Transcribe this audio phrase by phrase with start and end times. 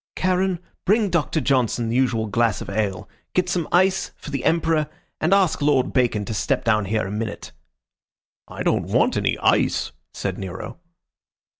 [0.17, 3.07] "Charon, bring Doctor Johnson the usual glass of ale.
[3.35, 4.89] Get some ice for the Emperor,
[5.19, 7.51] and ask Lord Bacon to step down here a minute."
[8.47, 10.79] "I don't want any ice," said Nero.